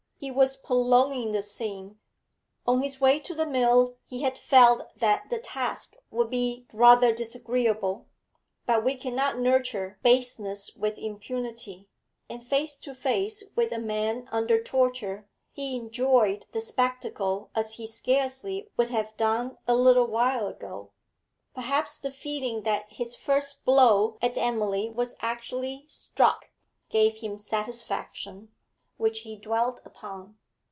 [0.17, 1.97] He was prolonging this scene.
[2.67, 7.11] On his way to the mill he had felt that the task would be rather
[7.11, 8.05] disagreeable;
[8.67, 11.89] but we cannot nurture baseness with impunity,
[12.29, 17.87] and, face to face with a man under torture, he enjoyed the spectacle as he
[17.87, 20.91] scarcely would have done a little while ago.
[21.55, 26.51] Perhaps the feeling that his first blow at Emily was actually struck
[26.91, 28.49] gave him satisfaction,
[28.97, 30.37] which he dwelt upon.